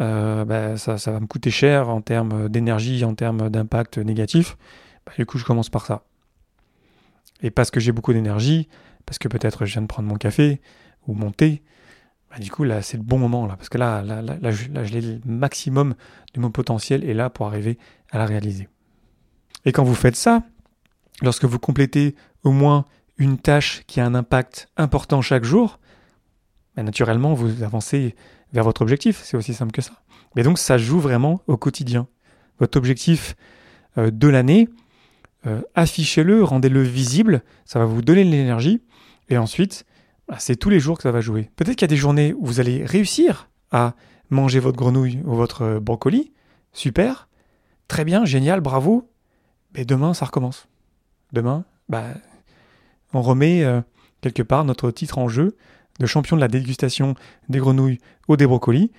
euh, 0.00 0.44
ben, 0.44 0.76
ça, 0.76 0.96
va 0.96 1.20
me 1.20 1.26
coûter 1.26 1.50
cher 1.50 1.88
en 1.88 2.00
termes 2.00 2.48
d'énergie, 2.48 3.04
en 3.04 3.14
termes 3.14 3.50
d'impact 3.50 3.98
négatif, 3.98 4.56
ben, 5.06 5.12
du 5.16 5.26
coup 5.26 5.38
je 5.38 5.44
commence 5.44 5.68
par 5.68 5.86
ça. 5.86 6.04
Et 7.42 7.50
parce 7.50 7.70
que 7.70 7.80
j'ai 7.80 7.92
beaucoup 7.92 8.12
d'énergie, 8.12 8.68
parce 9.06 9.18
que 9.18 9.28
peut-être 9.28 9.66
je 9.66 9.72
viens 9.72 9.82
de 9.82 9.86
prendre 9.86 10.08
mon 10.08 10.16
café 10.16 10.60
ou 11.06 11.14
mon 11.14 11.30
thé, 11.30 11.62
bah, 12.34 12.42
du 12.42 12.50
coup 12.50 12.64
là 12.64 12.82
c'est 12.82 12.96
le 12.96 13.02
bon 13.02 13.18
moment 13.18 13.46
là, 13.46 13.56
parce 13.56 13.68
que 13.68 13.78
là, 13.78 14.02
là, 14.02 14.20
là, 14.20 14.36
le 14.42 15.20
maximum 15.24 15.94
de 16.34 16.40
mon 16.40 16.50
potentiel 16.50 17.04
est 17.04 17.14
là 17.14 17.30
pour 17.30 17.46
arriver 17.46 17.78
à 18.10 18.18
la 18.18 18.26
réaliser. 18.26 18.68
Et 19.64 19.72
quand 19.72 19.84
vous 19.84 19.94
faites 19.94 20.16
ça, 20.16 20.42
lorsque 21.22 21.44
vous 21.44 21.58
complétez 21.58 22.16
au 22.42 22.50
moins 22.50 22.84
une 23.18 23.38
tâche 23.38 23.84
qui 23.86 24.00
a 24.00 24.06
un 24.06 24.14
impact 24.14 24.68
important 24.76 25.22
chaque 25.22 25.44
jour, 25.44 25.78
bah, 26.76 26.82
naturellement 26.82 27.34
vous 27.34 27.62
avancez 27.62 28.16
vers 28.52 28.64
votre 28.64 28.82
objectif, 28.82 29.20
c'est 29.22 29.36
aussi 29.36 29.54
simple 29.54 29.72
que 29.72 29.82
ça. 29.82 29.92
Mais 30.34 30.42
donc 30.42 30.58
ça 30.58 30.76
joue 30.76 30.98
vraiment 30.98 31.40
au 31.46 31.56
quotidien. 31.56 32.08
Votre 32.58 32.78
objectif 32.78 33.36
euh, 33.96 34.10
de 34.10 34.28
l'année, 34.28 34.68
euh, 35.46 35.60
affichez-le, 35.74 36.42
rendez-le 36.42 36.82
visible, 36.82 37.42
ça 37.64 37.78
va 37.78 37.84
vous 37.84 38.02
donner 38.02 38.24
de 38.24 38.30
l'énergie, 38.30 38.80
et 39.28 39.38
ensuite, 39.38 39.84
c'est 40.38 40.56
tous 40.56 40.70
les 40.70 40.80
jours 40.80 40.96
que 40.96 41.02
ça 41.02 41.12
va 41.12 41.20
jouer. 41.20 41.50
Peut-être 41.56 41.76
qu'il 41.76 41.82
y 41.82 41.90
a 41.90 41.94
des 41.94 41.96
journées 41.96 42.34
où 42.34 42.46
vous 42.46 42.60
allez 42.60 42.84
réussir 42.84 43.48
à 43.70 43.94
manger 44.30 44.58
votre 44.60 44.76
grenouille 44.76 45.20
ou 45.24 45.34
votre 45.34 45.62
euh, 45.62 45.80
brocoli, 45.80 46.32
super, 46.72 47.28
très 47.88 48.04
bien, 48.04 48.24
génial, 48.24 48.60
bravo, 48.60 49.10
mais 49.74 49.84
demain, 49.84 50.14
ça 50.14 50.26
recommence. 50.26 50.68
Demain, 51.32 51.64
bah, 51.88 52.04
on 53.12 53.22
remet 53.22 53.64
euh, 53.64 53.80
quelque 54.20 54.42
part 54.42 54.64
notre 54.64 54.90
titre 54.90 55.18
en 55.18 55.28
jeu 55.28 55.56
de 56.00 56.06
champion 56.06 56.36
de 56.36 56.40
la 56.40 56.48
dégustation 56.48 57.14
des 57.48 57.58
grenouilles 57.58 57.98
ou 58.28 58.36
des 58.36 58.46
brocolis, 58.46 58.90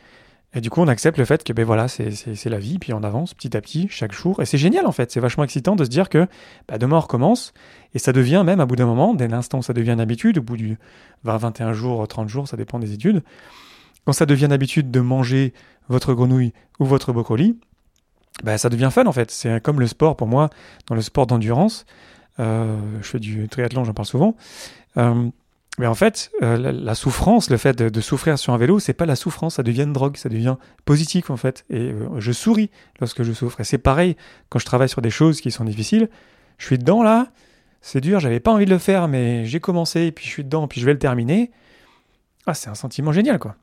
et 0.55 0.61
du 0.61 0.69
coup, 0.69 0.81
on 0.81 0.87
accepte 0.87 1.17
le 1.17 1.25
fait 1.25 1.43
que 1.43 1.51
ben 1.51 1.65
voilà, 1.65 1.87
c'est 1.89 2.45
la 2.45 2.57
vie, 2.57 2.79
puis 2.79 2.93
on 2.93 3.03
avance 3.03 3.33
petit 3.33 3.55
à 3.57 3.61
petit, 3.61 3.87
chaque 3.89 4.13
jour. 4.13 4.41
Et 4.41 4.45
c'est 4.45 4.57
génial 4.57 4.87
en 4.87 4.93
fait, 4.93 5.11
c'est 5.11 5.19
vachement 5.19 5.43
excitant 5.43 5.75
de 5.75 5.83
se 5.83 5.89
dire 5.89 6.07
que 6.07 6.27
bah, 6.67 6.77
demain 6.77 6.95
on 6.97 7.01
recommence, 7.01 7.53
et 7.93 7.99
ça 7.99 8.13
devient 8.13 8.43
même 8.45 8.61
à 8.61 8.65
bout 8.65 8.77
d'un 8.77 8.85
moment, 8.85 9.13
dès 9.13 9.27
l'instant 9.27 9.59
où 9.59 9.63
ça 9.63 9.73
devient 9.73 9.91
une 9.91 9.99
habitude, 9.99 10.37
au 10.37 10.41
bout 10.41 10.57
du 10.57 10.77
20, 11.25 11.37
21 11.37 11.73
jours, 11.73 12.07
30 12.07 12.29
jours, 12.29 12.47
ça 12.47 12.55
dépend 12.55 12.79
des 12.79 12.93
études, 12.93 13.21
quand 14.05 14.13
ça 14.13 14.25
devient 14.25 14.47
d'habitude 14.47 14.91
de 14.91 14.99
manger 15.01 15.53
votre 15.89 16.13
grenouille 16.13 16.53
ou 16.79 16.85
votre 16.85 17.11
brocoli, 17.11 17.59
bah, 18.43 18.57
ça 18.57 18.69
devient 18.69 18.89
fun 18.91 19.05
en 19.05 19.11
fait. 19.11 19.31
C'est 19.31 19.61
comme 19.61 19.79
le 19.79 19.87
sport 19.87 20.15
pour 20.15 20.27
moi, 20.27 20.49
dans 20.87 20.95
le 20.95 21.01
sport 21.01 21.27
d'endurance. 21.27 21.85
Euh, 22.39 22.77
je 23.01 23.07
fais 23.07 23.19
du 23.19 23.47
triathlon, 23.47 23.83
j'en 23.83 23.93
parle 23.93 24.07
souvent. 24.07 24.35
Euh, 24.97 25.29
mais 25.77 25.87
en 25.87 25.93
fait, 25.93 26.31
euh, 26.41 26.71
la, 26.71 26.95
souffrance, 26.95 27.49
le 27.49 27.57
fait 27.57 27.77
de, 27.77 28.01
souffrir 28.01 28.39
sur 28.39 28.53
un 28.53 28.57
vélo, 28.57 28.79
c'est 28.79 28.93
pas 28.93 29.05
la 29.05 29.15
souffrance, 29.15 29.55
ça 29.55 29.63
devient 29.63 29.83
une 29.83 29.93
drogue, 29.93 30.15
ça 30.15 30.29
devient 30.29 30.55
positif 30.85 31.29
en 31.29 31.37
fait. 31.37 31.65
Et 31.69 31.93
je 32.17 32.31
souris 32.31 32.69
lorsque 32.99 33.23
je 33.23 33.33
souffre. 33.33 33.59
Et 33.59 33.65
c'est 33.65 33.77
pareil 33.77 34.15
quand 34.49 34.59
je 34.59 34.65
travaille 34.65 34.89
sur 34.89 35.01
des 35.01 35.09
choses 35.09 35.41
qui 35.41 35.51
sont 35.51 35.65
difficiles. 35.65 36.09
Je 36.57 36.65
suis 36.65 36.77
dedans 36.77 37.03
là, 37.03 37.27
c'est 37.81 37.99
dur, 37.99 38.19
j'avais 38.19 38.39
pas 38.39 38.51
envie 38.51 38.65
de 38.65 38.69
le 38.69 38.77
faire, 38.77 39.07
mais 39.09 39.45
j'ai 39.45 39.59
commencé, 39.59 40.11
puis 40.11 40.25
je 40.25 40.31
suis 40.31 40.43
dedans, 40.45 40.67
puis 40.67 40.79
je 40.79 40.85
vais 40.85 40.93
le 40.93 40.99
terminer. 40.99 41.51
Ah, 42.45 42.53
c'est 42.53 42.69
un 42.69 42.75
sentiment 42.75 43.11
génial 43.11 43.37
quoi. 43.37 43.55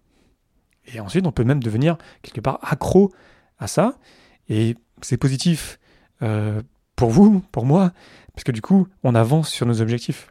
Et 0.92 1.00
ensuite, 1.00 1.26
on 1.26 1.33
peut 1.33 1.45
même 1.45 1.62
devenir 1.62 1.97
quelque 2.23 2.40
part 2.40 2.59
accro 2.62 3.12
à 3.59 3.66
ça. 3.66 3.99
Et 4.49 4.76
c'est 5.00 5.16
positif 5.16 5.78
euh, 6.23 6.61
pour 6.97 7.11
vous, 7.11 7.40
pour 7.52 7.64
moi, 7.64 7.92
parce 8.35 8.45
que 8.45 8.52
du 8.52 8.61
coup, 8.61 8.87
on 9.02 9.14
avance 9.14 9.49
sur 9.49 9.66
nos 9.66 9.81
objectifs. 9.81 10.31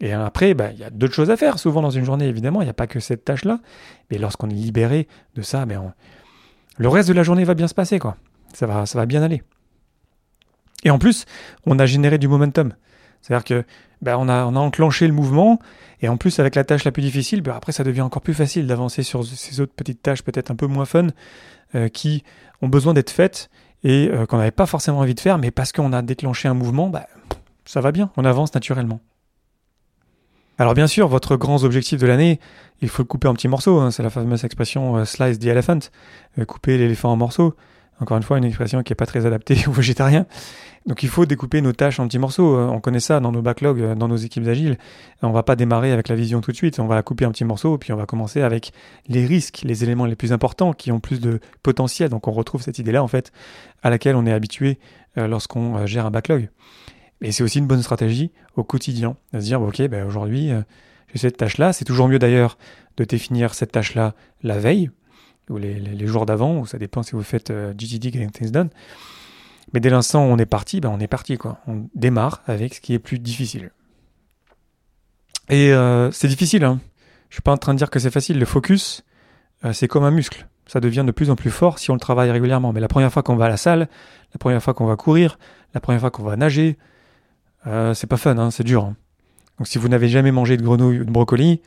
Et 0.00 0.12
après, 0.12 0.54
bah, 0.54 0.70
il 0.72 0.78
y 0.78 0.84
a 0.84 0.90
d'autres 0.90 1.14
choses 1.14 1.30
à 1.30 1.36
faire 1.36 1.58
souvent 1.58 1.82
dans 1.82 1.90
une 1.90 2.04
journée, 2.04 2.26
évidemment. 2.28 2.62
Il 2.62 2.64
n'y 2.64 2.70
a 2.70 2.74
pas 2.74 2.86
que 2.86 3.00
cette 3.00 3.24
tâche-là. 3.24 3.60
Mais 4.10 4.18
lorsqu'on 4.18 4.48
est 4.48 4.54
libéré 4.54 5.08
de 5.34 5.42
ça, 5.42 5.66
ben 5.66 5.92
le 6.76 6.88
reste 6.88 7.08
de 7.08 7.14
la 7.14 7.24
journée 7.24 7.44
va 7.44 7.54
bien 7.54 7.66
se 7.66 7.74
passer. 7.74 7.98
quoi. 7.98 8.16
Ça 8.54 8.66
va, 8.66 8.86
ça 8.86 8.98
va 8.98 9.06
bien 9.06 9.22
aller. 9.22 9.42
Et 10.84 10.90
en 10.90 10.98
plus, 10.98 11.24
on 11.66 11.78
a 11.78 11.86
généré 11.86 12.18
du 12.18 12.28
momentum. 12.28 12.72
C'est-à-dire 13.20 13.44
que 13.44 13.64
ben, 14.00 14.16
on, 14.16 14.28
a, 14.28 14.44
on 14.44 14.54
a 14.54 14.60
enclenché 14.60 15.08
le 15.08 15.12
mouvement, 15.12 15.58
et 16.00 16.08
en 16.08 16.16
plus, 16.16 16.38
avec 16.38 16.54
la 16.54 16.62
tâche 16.62 16.84
la 16.84 16.92
plus 16.92 17.02
difficile, 17.02 17.42
ben, 17.42 17.54
après, 17.54 17.72
ça 17.72 17.82
devient 17.82 18.02
encore 18.02 18.22
plus 18.22 18.34
facile 18.34 18.68
d'avancer 18.68 19.02
sur 19.02 19.26
ces 19.26 19.60
autres 19.60 19.72
petites 19.74 20.02
tâches 20.02 20.22
peut-être 20.22 20.52
un 20.52 20.54
peu 20.54 20.66
moins 20.66 20.84
fun, 20.84 21.08
euh, 21.74 21.88
qui 21.88 22.22
ont 22.62 22.68
besoin 22.68 22.94
d'être 22.94 23.10
faites 23.10 23.50
et 23.82 24.08
euh, 24.12 24.26
qu'on 24.26 24.38
n'avait 24.38 24.50
pas 24.50 24.66
forcément 24.66 25.00
envie 25.00 25.14
de 25.14 25.20
faire, 25.20 25.38
mais 25.38 25.50
parce 25.50 25.72
qu'on 25.72 25.92
a 25.92 26.02
déclenché 26.02 26.46
un 26.46 26.54
mouvement, 26.54 26.88
bah, 26.88 27.08
ça 27.64 27.80
va 27.80 27.90
bien, 27.90 28.10
on 28.16 28.24
avance 28.24 28.54
naturellement. 28.54 29.00
Alors 30.58 30.74
bien 30.74 30.86
sûr, 30.86 31.08
votre 31.08 31.36
grand 31.36 31.62
objectif 31.64 32.00
de 32.00 32.06
l'année, 32.06 32.40
il 32.82 32.88
faut 32.88 33.02
le 33.02 33.06
couper 33.06 33.28
en 33.28 33.34
petits 33.34 33.48
morceaux, 33.48 33.78
hein, 33.78 33.90
c'est 33.90 34.02
la 34.02 34.10
fameuse 34.10 34.44
expression 34.44 34.96
euh, 34.96 35.04
slice 35.04 35.38
the 35.38 35.46
elephant, 35.46 35.78
couper 36.46 36.78
l'éléphant 36.78 37.12
en 37.12 37.16
morceaux. 37.16 37.54
Encore 38.00 38.16
une 38.16 38.22
fois, 38.22 38.38
une 38.38 38.44
expression 38.44 38.82
qui 38.82 38.92
n'est 38.92 38.96
pas 38.96 39.06
très 39.06 39.26
adaptée 39.26 39.56
aux 39.66 39.72
végétariens. 39.72 40.26
Donc 40.86 41.02
il 41.02 41.08
faut 41.08 41.26
découper 41.26 41.60
nos 41.60 41.72
tâches 41.72 42.00
en 42.00 42.06
petits 42.06 42.18
morceaux. 42.18 42.56
Euh, 42.56 42.66
on 42.66 42.80
connaît 42.80 43.00
ça 43.00 43.20
dans 43.20 43.32
nos 43.32 43.42
backlogs, 43.42 43.80
euh, 43.80 43.94
dans 43.94 44.08
nos 44.08 44.16
équipes 44.16 44.46
agiles. 44.46 44.78
On 45.22 45.32
va 45.32 45.42
pas 45.42 45.56
démarrer 45.56 45.92
avec 45.92 46.08
la 46.08 46.14
vision 46.14 46.40
tout 46.40 46.52
de 46.52 46.56
suite. 46.56 46.78
On 46.78 46.86
va 46.86 46.94
la 46.94 47.02
couper 47.02 47.26
en 47.26 47.30
petits 47.30 47.44
morceaux, 47.44 47.76
puis 47.76 47.92
on 47.92 47.96
va 47.96 48.06
commencer 48.06 48.40
avec 48.40 48.72
les 49.08 49.26
risques, 49.26 49.60
les 49.64 49.84
éléments 49.84 50.06
les 50.06 50.16
plus 50.16 50.32
importants 50.32 50.72
qui 50.72 50.92
ont 50.92 51.00
plus 51.00 51.20
de 51.20 51.40
potentiel. 51.62 52.08
Donc 52.08 52.28
on 52.28 52.32
retrouve 52.32 52.62
cette 52.62 52.78
idée-là 52.78 53.02
en 53.02 53.08
fait, 53.08 53.32
à 53.82 53.90
laquelle 53.90 54.16
on 54.16 54.24
est 54.26 54.32
habitué 54.32 54.78
euh, 55.18 55.26
lorsqu'on 55.26 55.84
gère 55.86 56.06
un 56.06 56.10
backlog. 56.10 56.48
Et 57.20 57.32
c'est 57.32 57.42
aussi 57.42 57.58
une 57.58 57.66
bonne 57.66 57.82
stratégie 57.82 58.30
au 58.56 58.64
quotidien, 58.64 59.16
de 59.32 59.40
se 59.40 59.44
dire 59.44 59.60
ok, 59.60 59.82
ben 59.88 60.06
aujourd'hui 60.06 60.50
j'ai 61.12 61.18
cette 61.18 61.36
tâche-là. 61.36 61.72
C'est 61.72 61.84
toujours 61.84 62.08
mieux 62.08 62.18
d'ailleurs 62.18 62.58
de 62.96 63.04
définir 63.04 63.54
cette 63.54 63.72
tâche-là 63.72 64.14
la 64.42 64.58
veille 64.58 64.90
ou 65.50 65.56
les, 65.56 66.06
jours 66.06 66.26
d'avant, 66.26 66.58
ou 66.58 66.66
ça 66.66 66.78
dépend 66.78 67.02
si 67.02 67.12
vous 67.12 67.22
faites 67.22 67.52
GTD 67.76 68.12
Getting 68.12 68.30
Things 68.30 68.50
Done. 68.50 68.70
Mais 69.72 69.80
dès 69.80 69.90
l'instant 69.90 70.24
où 70.24 70.28
on 70.28 70.38
est 70.38 70.46
parti, 70.46 70.80
ben 70.80 70.90
on 70.90 71.00
est 71.00 71.08
parti 71.08 71.36
quoi. 71.36 71.58
On 71.66 71.88
démarre 71.94 72.42
avec 72.46 72.74
ce 72.74 72.80
qui 72.80 72.94
est 72.94 72.98
plus 72.98 73.18
difficile. 73.18 73.70
Et 75.48 75.72
euh, 75.72 76.10
c'est 76.10 76.28
difficile. 76.28 76.64
Hein. 76.64 76.80
Je 77.30 77.36
suis 77.36 77.42
pas 77.42 77.52
en 77.52 77.56
train 77.56 77.74
de 77.74 77.78
dire 77.78 77.90
que 77.90 77.98
c'est 77.98 78.10
facile. 78.10 78.38
Le 78.38 78.44
focus, 78.44 79.04
euh, 79.64 79.72
c'est 79.72 79.88
comme 79.88 80.04
un 80.04 80.10
muscle. 80.10 80.46
Ça 80.66 80.80
devient 80.80 81.04
de 81.06 81.12
plus 81.12 81.30
en 81.30 81.36
plus 81.36 81.50
fort 81.50 81.78
si 81.78 81.90
on 81.90 81.94
le 81.94 82.00
travaille 82.00 82.30
régulièrement. 82.30 82.72
Mais 82.72 82.80
la 82.80 82.88
première 82.88 83.12
fois 83.12 83.22
qu'on 83.22 83.36
va 83.36 83.46
à 83.46 83.48
la 83.48 83.56
salle, 83.56 83.88
la 84.34 84.38
première 84.38 84.62
fois 84.62 84.74
qu'on 84.74 84.86
va 84.86 84.96
courir, 84.96 85.38
la 85.74 85.80
première 85.80 86.00
fois 86.00 86.10
qu'on 86.10 86.22
va 86.22 86.36
nager, 86.36 86.76
euh, 87.66 87.94
c'est 87.94 88.06
pas 88.06 88.16
fun, 88.16 88.38
hein, 88.38 88.50
c'est 88.50 88.64
dur. 88.64 88.84
Hein. 88.84 88.96
Donc 89.58 89.66
si 89.66 89.78
vous 89.78 89.88
n'avez 89.88 90.08
jamais 90.08 90.30
mangé 90.30 90.56
de 90.56 90.62
grenouille 90.62 91.00
ou 91.00 91.04
de 91.04 91.10
brocoli, 91.10 91.60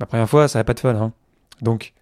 la 0.00 0.06
première 0.06 0.28
fois, 0.28 0.48
ça 0.48 0.58
va 0.58 0.64
pas 0.64 0.74
de 0.74 0.80
fun. 0.80 0.94
Hein. 0.94 1.12
Donc, 1.60 1.92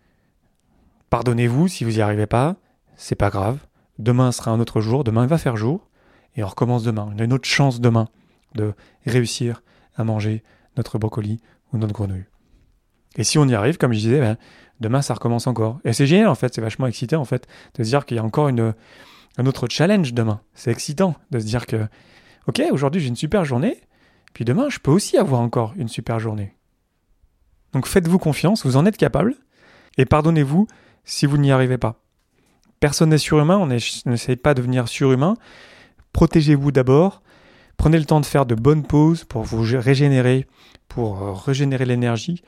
pardonnez-vous 1.11 1.69
si 1.69 1.85
vous 1.85 1.91
n'y 1.91 2.01
arrivez 2.01 2.27
pas, 2.27 2.57
c'est 2.97 3.15
pas 3.15 3.31
grave. 3.31 3.59
Demain 3.99 4.33
sera 4.33 4.51
un 4.51 4.61
autre 4.61 4.81
jour, 4.81 5.05
demain 5.05 5.25
il 5.25 5.29
va 5.29 5.39
faire 5.39 5.57
jour, 5.57 5.89
et 6.37 6.43
on 6.43 6.47
recommence 6.47 6.83
demain. 6.83 7.11
On 7.15 7.19
a 7.19 7.25
une 7.25 7.33
autre 7.33 7.49
chance 7.49 7.81
demain 7.81 8.09
de 8.55 8.73
réussir 9.05 9.63
à 9.97 10.05
manger 10.05 10.43
notre 10.77 10.99
brocoli 10.99 11.41
ou 11.73 11.79
notre 11.79 11.93
grenouille. 11.93 12.25
Et 13.17 13.25
si 13.25 13.39
on 13.39 13.47
y 13.47 13.55
arrive, 13.55 13.77
comme 13.77 13.93
je 13.93 13.99
disais, 13.99 14.21
ben, 14.21 14.37
demain 14.81 15.03
ça 15.03 15.15
recommence 15.15 15.47
encore. 15.47 15.81
Et 15.85 15.93
c'est 15.93 16.07
génial 16.07 16.29
en 16.29 16.35
fait, 16.35 16.55
c'est 16.55 16.61
vachement 16.61 16.87
excitant 16.87 17.21
en 17.21 17.25
fait 17.25 17.47
de 17.75 17.85
se 17.85 17.89
dire 17.89 18.07
qu'il 18.07 18.17
y 18.17 18.21
a 18.21 18.25
encore 18.25 18.49
une, 18.49 18.75
un 19.37 19.47
autre 19.47 19.67
challenge 19.69 20.15
demain. 20.15 20.41
C'est 20.55 20.71
excitant 20.71 21.15
de 21.31 21.39
se 21.39 21.45
dire 21.45 21.67
que, 21.67 21.87
ok, 22.51 22.63
aujourd'hui 22.73 23.01
j'ai 23.01 23.09
une 23.09 23.17
super 23.17 23.45
journée, 23.45 23.81
puis 24.35 24.45
demain 24.45 24.69
je 24.69 24.81
peux 24.81 24.91
aussi 24.91 25.17
avoir 25.17 25.41
encore 25.41 25.73
une 25.77 25.89
super 25.89 26.19
journée. 26.19 26.57
Donc 27.73 27.87
faites-vous 27.87 28.19
confiance, 28.19 28.67
vous 28.67 28.77
en 28.77 28.87
êtes 28.87 28.97
capable, 28.97 29.37
et 29.99 30.05
pardonnez-vous 30.05 30.67
si 31.05 31.27
vous 31.27 31.39
n'y 31.39 31.53
arrivez 31.53 31.79
pas. 31.79 32.03
Personne 32.81 33.11
n'est 33.11 33.19
surhumain, 33.19 33.57
on 33.57 33.67
n'essaye 33.67 34.37
pas 34.37 34.55
de 34.55 34.61
devenir 34.61 34.89
surhumain. 34.89 35.37
Protégez-vous 36.13 36.73
d'abord. 36.73 37.23
Prenez 37.77 37.99
le 37.99 38.05
temps 38.05 38.21
de 38.21 38.27
faire 38.27 38.47
de 38.47 38.55
bonnes 38.55 38.85
pauses 38.85 39.25
pour 39.25 39.43
vous 39.43 39.61
régénérer, 39.61 40.47
pour 40.89 41.23
euh, 41.23 41.33
régénérer 41.33 41.85
l'énergie. 41.85 42.43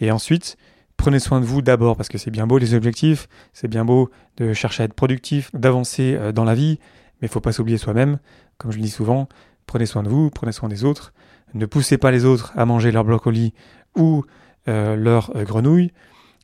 Et 0.00 0.10
ensuite, 0.10 0.56
prenez 0.96 1.18
soin 1.18 1.40
de 1.40 1.44
vous 1.44 1.62
d'abord, 1.62 1.96
parce 1.96 2.08
que 2.08 2.16
c'est 2.16 2.30
bien 2.30 2.46
beau 2.46 2.58
les 2.58 2.74
objectifs, 2.74 3.28
c'est 3.52 3.68
bien 3.68 3.84
beau 3.84 4.10
de 4.38 4.52
chercher 4.54 4.84
à 4.84 4.86
être 4.86 4.94
productif, 4.94 5.50
d'avancer 5.52 6.14
euh, 6.14 6.32
dans 6.32 6.44
la 6.44 6.54
vie, 6.54 6.78
mais 7.20 7.26
il 7.26 7.30
ne 7.30 7.32
faut 7.32 7.40
pas 7.40 7.52
s'oublier 7.52 7.78
soi-même. 7.78 8.18
Comme 8.62 8.70
je 8.70 8.78
le 8.78 8.84
dis 8.84 8.90
souvent, 8.90 9.28
prenez 9.66 9.86
soin 9.86 10.02
de 10.02 10.08
vous, 10.08 10.30
prenez 10.30 10.52
soin 10.52 10.68
des 10.68 10.84
autres. 10.84 11.12
Ne 11.52 11.66
poussez 11.66 11.98
pas 11.98 12.10
les 12.10 12.24
autres 12.24 12.52
à 12.56 12.64
manger 12.64 12.92
leur 12.92 13.04
brocoli 13.04 13.52
ou 13.96 14.24
euh, 14.68 14.96
leur 14.96 15.32
grenouille. 15.44 15.92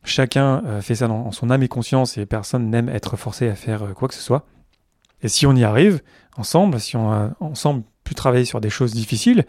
Chacun 0.03 0.63
euh, 0.65 0.81
fait 0.81 0.95
ça 0.95 1.07
dans 1.07 1.31
son 1.31 1.49
âme 1.49 1.63
et 1.63 1.67
conscience 1.67 2.17
et 2.17 2.25
personne 2.25 2.69
n'aime 2.69 2.89
être 2.89 3.17
forcé 3.17 3.49
à 3.49 3.55
faire 3.55 3.83
euh, 3.83 3.93
quoi 3.93 4.07
que 4.07 4.13
ce 4.13 4.21
soit. 4.21 4.45
Et 5.21 5.27
si 5.27 5.45
on 5.45 5.55
y 5.55 5.63
arrive, 5.63 6.01
ensemble, 6.37 6.79
si 6.79 6.95
on 6.95 7.11
a 7.11 7.31
ensemble 7.39 7.83
pu 8.05 8.15
travailler 8.15 8.45
sur 8.45 8.61
des 8.61 8.69
choses 8.69 8.93
difficiles, 8.93 9.45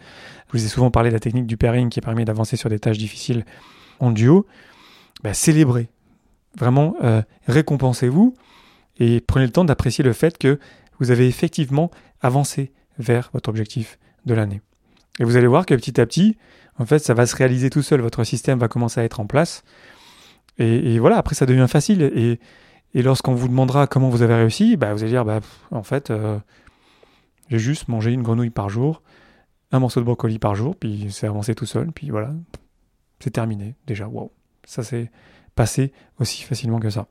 je 0.47 0.57
vous 0.57 0.65
ai 0.65 0.67
souvent 0.67 0.91
parlé 0.91 1.09
de 1.09 1.13
la 1.13 1.19
technique 1.19 1.47
du 1.47 1.55
pairing 1.55 1.89
qui 1.89 2.01
permet 2.01 2.25
d'avancer 2.25 2.57
sur 2.57 2.69
des 2.69 2.79
tâches 2.79 2.97
difficiles 2.97 3.45
en 3.99 4.11
duo, 4.11 4.45
bah, 5.23 5.33
célébrez. 5.33 5.89
Vraiment, 6.57 6.95
euh, 7.03 7.21
récompensez-vous 7.47 8.33
et 8.99 9.21
prenez 9.21 9.45
le 9.45 9.51
temps 9.51 9.63
d'apprécier 9.63 10.03
le 10.03 10.11
fait 10.11 10.37
que 10.37 10.59
vous 11.01 11.11
avez 11.11 11.27
effectivement 11.27 11.91
avancé 12.21 12.71
vers 12.99 13.31
votre 13.33 13.49
objectif 13.49 13.97
de 14.25 14.33
l'année. 14.33 14.61
Et 15.19 15.23
vous 15.23 15.35
allez 15.35 15.47
voir 15.47 15.65
que 15.65 15.73
petit 15.73 15.99
à 15.99 16.05
petit, 16.05 16.37
en 16.77 16.85
fait, 16.85 16.99
ça 16.99 17.13
va 17.13 17.25
se 17.25 17.35
réaliser 17.35 17.69
tout 17.69 17.81
seul. 17.81 18.01
Votre 18.01 18.23
système 18.23 18.59
va 18.59 18.67
commencer 18.67 19.01
à 19.01 19.03
être 19.03 19.19
en 19.19 19.25
place. 19.25 19.63
Et, 20.59 20.99
voilà, 20.99 21.17
après 21.17 21.33
ça 21.33 21.47
devient 21.47 21.65
facile. 21.67 22.03
Et, 22.93 23.01
lorsqu'on 23.01 23.33
vous 23.33 23.47
demandera 23.47 23.87
comment 23.87 24.09
vous 24.09 24.21
avez 24.21 24.35
réussi, 24.35 24.77
bah, 24.77 24.93
vous 24.93 25.01
allez 25.01 25.11
dire, 25.11 25.25
bah, 25.25 25.39
en 25.71 25.81
fait, 25.81 26.11
euh, 26.11 26.37
j'ai 27.49 27.59
juste 27.59 27.87
mangé 27.87 28.11
une 28.11 28.21
grenouille 28.21 28.51
par 28.51 28.69
jour, 28.69 29.01
un 29.71 29.79
morceau 29.79 30.01
de 30.01 30.05
brocoli 30.05 30.37
par 30.37 30.53
jour, 30.53 30.75
puis 30.75 31.07
c'est 31.09 31.25
avancé 31.25 31.55
tout 31.55 31.65
seul, 31.65 31.91
puis 31.91 32.11
voilà, 32.11 32.33
c'est 33.19 33.31
terminé 33.31 33.75
déjà. 33.87 34.07
Wow, 34.07 34.31
ça 34.65 34.83
s'est 34.83 35.09
passé 35.55 35.93
aussi 36.19 36.43
facilement 36.43 36.79
que 36.79 36.91
ça. 36.91 37.07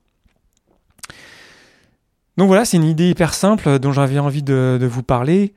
Donc 2.36 2.48
voilà, 2.48 2.64
c'est 2.64 2.76
une 2.76 2.84
idée 2.84 3.10
hyper 3.10 3.34
simple 3.34 3.78
dont 3.78 3.92
j'avais 3.92 4.18
envie 4.18 4.42
de, 4.42 4.88
vous 4.90 5.02
parler. 5.02 5.54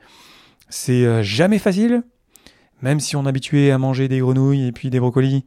C'est 0.70 1.06
euh, 1.06 1.24
jamais 1.24 1.60
facile, 1.60 2.04
même 2.82 3.00
si 3.00 3.16
on 3.16 3.26
est 3.26 3.30
habitué 3.30 3.72
à 3.72 3.78
manger 3.78 4.08
des 4.08 4.20
grenouilles 4.20 4.68
et 4.68 4.72
puis 4.72 4.90
des 4.90 5.00
brocolis 5.00 5.46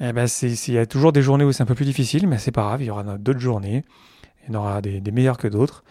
eh 0.00 0.12
ben 0.12 0.26
il 0.42 0.74
y 0.74 0.78
a 0.78 0.86
toujours 0.86 1.12
des 1.12 1.22
journées 1.22 1.44
où 1.44 1.52
c'est 1.52 1.62
un 1.62 1.66
peu 1.66 1.74
plus 1.74 1.84
difficile, 1.84 2.28
mais 2.28 2.38
c'est 2.38 2.52
pas 2.52 2.62
grave, 2.62 2.82
il 2.82 2.86
y 2.86 2.90
aura 2.90 3.02
d'autres 3.18 3.40
journées, 3.40 3.84
il 4.42 4.54
y 4.54 4.56
en 4.56 4.60
aura 4.60 4.80
des, 4.80 5.00
meilleures 5.10 5.38
que 5.38 5.48
d'autres, 5.48 5.82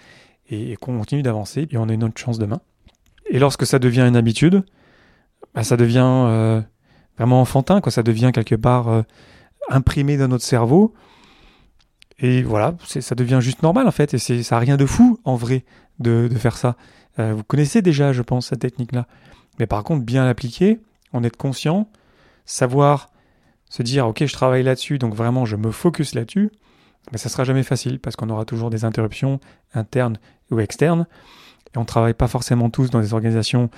et, 0.49 0.75
qu'on 0.77 0.97
continue 0.97 1.23
d'avancer, 1.23 1.67
et 1.69 1.77
on 1.77 1.89
a 1.89 1.93
une 1.93 2.03
autre 2.03 2.19
chance 2.19 2.39
demain. 2.39 2.61
Et 3.29 3.39
lorsque 3.39 3.65
ça 3.65 3.79
devient 3.79 4.01
une 4.07 4.15
habitude, 4.15 4.63
bah, 5.53 5.63
ça 5.63 5.75
devient 5.75 6.05
euh, 6.05 6.61
vraiment 7.17 7.41
enfantin, 7.41 7.81
quoi. 7.81 7.91
ça 7.91 8.03
devient 8.03 8.31
quelque 8.33 8.55
part 8.55 8.87
euh, 8.87 9.01
imprimé 9.69 10.15
dans 10.15 10.29
notre 10.29 10.45
cerveau, 10.45 10.93
et 12.19 12.41
voilà, 12.41 12.75
ça 12.86 13.15
devient 13.15 13.39
juste 13.41 13.63
normal 13.63 13.88
en 13.88 13.91
fait, 13.91 14.13
et 14.13 14.17
ça 14.17 14.55
n'a 14.55 14.59
rien 14.59 14.77
de 14.77 14.86
fou 14.86 15.19
en 15.24 15.36
vrai 15.36 15.65
de, 16.00 16.29
faire 16.38 16.57
ça. 16.57 16.75
Euh, 17.19 17.33
vous 17.36 17.43
connaissez 17.43 17.81
déjà, 17.81 18.13
je 18.13 18.21
pense, 18.21 18.47
cette 18.47 18.59
technique-là. 18.59 19.07
Mais 19.59 19.65
par 19.65 19.83
contre, 19.83 20.03
bien 20.03 20.25
l'appliquer, 20.25 20.79
en 21.13 21.24
être 21.24 21.38
conscient, 21.38 21.89
savoir 22.45 23.09
se 23.69 23.83
dire 23.83 24.07
ok 24.07 24.25
je 24.25 24.33
travaille 24.33 24.63
là-dessus, 24.63 24.97
donc 24.97 25.13
vraiment 25.13 25.45
je 25.45 25.55
me 25.55 25.71
focus 25.71 26.15
là-dessus, 26.15 26.51
mais 27.12 27.17
ça 27.17 27.29
sera 27.29 27.43
jamais 27.43 27.63
facile 27.63 28.00
parce 28.00 28.15
qu'on 28.15 28.29
aura 28.29 28.45
toujours 28.45 28.69
des 28.69 28.86
interruptions 28.86 29.39
internes 29.74 30.17
ou 30.51 30.59
externes. 30.59 31.07
Et 31.74 31.77
on 31.77 31.81
ne 31.81 31.86
travaille 31.86 32.13
pas 32.13 32.27
forcément 32.27 32.69
tous 32.69 32.89
dans 32.89 33.01
des 33.01 33.13
organisations 33.13 33.69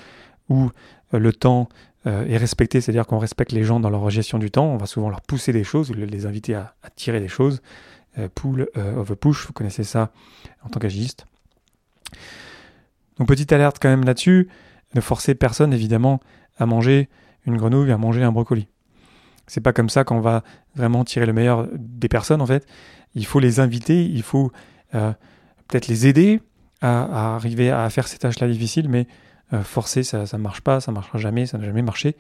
où 0.50 0.70
euh, 1.14 1.20
le 1.20 1.34
temps 1.34 1.70
euh, 2.08 2.26
et 2.28 2.38
respecter, 2.38 2.82
c'est-à-dire 2.82 3.06
qu'on 3.06 3.20
respecte 3.20 3.52
les 3.52 3.64
gens 3.64 3.80
dans 3.80 3.90
leur 3.90 4.10
gestion 4.10 4.40
du 4.40 4.52
temps. 4.52 4.66
On 4.66 4.78
va 4.78 4.86
souvent 4.86 5.10
leur 5.10 5.22
pousser 5.22 5.52
des 5.52 5.64
choses, 5.64 5.92
les 5.92 6.26
inviter 6.26 6.56
à, 6.56 6.74
tirer 6.96 7.20
des 7.20 7.28
choses. 7.28 7.62
Euh, 8.20 8.28
pull 8.34 8.70
of 8.76 9.12
a 9.12 9.16
push, 9.16 9.48
vous 9.48 9.54
connaissez 9.54 9.84
ça 9.84 10.12
en 10.64 10.70
tant 10.70 10.80
qu'agiste. 10.80 11.26
Donc 13.18 13.28
petite 13.28 13.52
alerte 13.52 13.78
quand 13.82 13.90
même 13.90 14.06
là-dessus, 14.06 14.50
ne 14.96 15.02
forcer 15.02 15.36
personne 15.36 15.74
évidemment 15.74 16.20
à 16.58 16.66
manger 16.66 17.10
une 17.46 17.58
grenouille, 17.58 17.92
à 17.92 17.98
manger 17.98 18.24
un 18.24 18.32
brocoli. 18.32 18.68
C'est 19.48 19.62
pas 19.62 19.74
comme 19.74 19.90
ça 19.90 20.04
qu'on 20.04 20.20
va 20.20 20.44
vraiment 20.76 21.04
tirer 21.04 21.26
le 21.26 21.34
meilleur 21.34 21.68
des 21.74 22.08
personnes 22.08 22.42
en 22.42 22.46
fait. 22.46 22.66
Il 23.16 23.26
faut 23.26 23.40
les 23.40 23.60
inviter, 23.60 24.06
il 24.06 24.24
faut 24.24 24.52
euh, 24.96 25.12
peut-être 25.68 25.88
les 25.88 26.08
aider 26.08 26.42
à, 26.82 27.36
arriver 27.36 27.72
à 27.72 27.90
faire 27.90 28.08
ces 28.08 28.18
tâches-là 28.18 28.48
difficiles, 28.48 28.88
mais 28.90 29.08
euh, 29.54 29.64
forcer 29.64 30.04
ça 30.04 30.26
ne 30.32 30.38
marche 30.38 30.62
pas, 30.62 30.80
ça 30.80 30.92
marchera 30.92 31.18
jamais, 31.18 31.46
ça 31.46 31.58
n'a 31.58 31.66
jamais 31.66 31.82
marché 31.82 32.16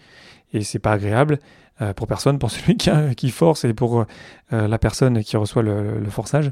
et 0.52 0.64
c'est 0.64 0.80
pas 0.80 0.94
agréable 0.94 1.40
euh, 1.82 1.94
pour 1.94 2.08
personne, 2.08 2.40
pour 2.40 2.52
celui 2.52 2.78
qui, 2.78 3.32
force 3.32 3.66
et 3.66 3.74
pour 3.74 4.06
la 4.52 4.80
personne 4.80 5.24
qui 5.24 5.38
reçoit 5.38 5.64
le, 5.64 6.10
forçage. 6.10 6.52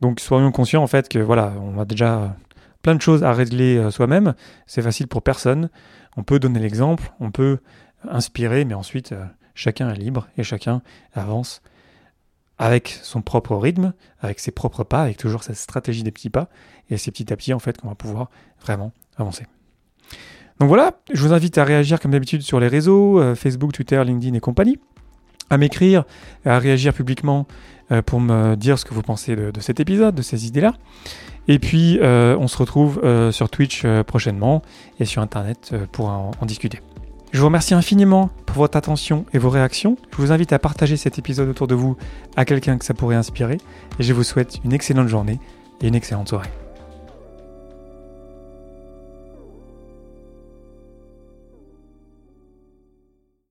Donc 0.00 0.20
soyons 0.20 0.50
conscients 0.50 0.82
en 0.82 0.86
fait 0.86 1.08
que 1.08 1.18
voilà, 1.18 1.52
on 1.60 1.78
a 1.78 1.84
déjà 1.84 2.36
plein 2.82 2.94
de 2.94 3.00
choses 3.00 3.22
à 3.22 3.32
régler 3.32 3.90
soi-même. 3.90 4.34
C'est 4.66 4.82
facile 4.82 5.06
pour 5.08 5.22
personne. 5.22 5.70
On 6.16 6.22
peut 6.22 6.38
donner 6.38 6.60
l'exemple, 6.60 7.12
on 7.20 7.30
peut 7.30 7.58
inspirer, 8.08 8.64
mais 8.64 8.74
ensuite 8.74 9.14
chacun 9.54 9.90
est 9.90 9.96
libre 9.96 10.28
et 10.36 10.42
chacun 10.42 10.82
avance 11.14 11.62
avec 12.58 12.96
son 13.02 13.22
propre 13.22 13.56
rythme, 13.56 13.92
avec 14.20 14.38
ses 14.38 14.52
propres 14.52 14.84
pas, 14.84 15.02
avec 15.02 15.16
toujours 15.16 15.42
cette 15.42 15.56
stratégie 15.56 16.04
des 16.04 16.12
petits 16.12 16.30
pas, 16.30 16.48
et 16.90 16.96
c'est 16.96 17.10
petit 17.10 17.32
à 17.32 17.36
petit 17.36 17.52
en 17.52 17.58
fait 17.58 17.76
qu'on 17.76 17.88
va 17.88 17.94
pouvoir 17.94 18.30
vraiment 18.60 18.92
avancer. 19.16 19.46
Donc 20.62 20.68
voilà, 20.68 20.92
je 21.12 21.20
vous 21.26 21.32
invite 21.32 21.58
à 21.58 21.64
réagir 21.64 21.98
comme 21.98 22.12
d'habitude 22.12 22.42
sur 22.42 22.60
les 22.60 22.68
réseaux, 22.68 23.18
euh, 23.18 23.34
Facebook, 23.34 23.72
Twitter, 23.72 24.00
LinkedIn 24.04 24.32
et 24.34 24.38
compagnie, 24.38 24.78
à 25.50 25.58
m'écrire, 25.58 26.04
à 26.46 26.60
réagir 26.60 26.94
publiquement 26.94 27.48
euh, 27.90 28.00
pour 28.00 28.20
me 28.20 28.54
dire 28.54 28.78
ce 28.78 28.84
que 28.84 28.94
vous 28.94 29.02
pensez 29.02 29.34
de, 29.34 29.50
cet 29.58 29.80
épisode, 29.80 30.14
de 30.14 30.22
ces 30.22 30.46
idées-là. 30.46 30.74
Et 31.48 31.58
puis 31.58 31.98
euh, 32.00 32.36
on 32.38 32.46
se 32.46 32.56
retrouve 32.56 33.02
sur 33.32 33.50
Twitch 33.50 33.84
prochainement 34.06 34.62
et 35.00 35.04
sur 35.04 35.20
Internet 35.20 35.74
pour 35.90 36.10
en 36.10 36.46
discuter. 36.46 36.78
Je 37.32 37.40
vous 37.40 37.46
remercie 37.46 37.74
infiniment 37.74 38.30
pour 38.46 38.58
votre 38.58 38.78
attention 38.78 39.24
et 39.32 39.38
vos 39.38 39.50
réactions. 39.50 39.96
Je 40.12 40.16
vous 40.18 40.30
invite 40.30 40.52
à 40.52 40.60
partager 40.60 40.96
cet 40.96 41.18
épisode 41.18 41.48
autour 41.48 41.66
de 41.66 41.74
vous 41.74 41.96
à 42.36 42.44
quelqu'un 42.44 42.78
que 42.78 42.84
ça 42.84 42.94
pourrait 42.94 43.16
inspirer. 43.16 43.58
Et 43.98 44.04
je 44.04 44.12
vous 44.12 44.22
souhaite 44.22 44.60
une 44.64 44.72
excellente 44.72 45.08
journée 45.08 45.40
et 45.80 45.88
une 45.88 45.96
excellente 45.96 46.28
soirée. 46.28 46.50